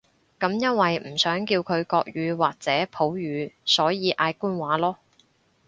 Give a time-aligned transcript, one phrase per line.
[0.39, 4.95] 噉因為唔想叫佢國語或者普語，所以嗌官話囉